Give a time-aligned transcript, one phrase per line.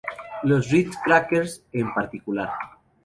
[0.41, 2.49] Los Ritz Crackers en particular.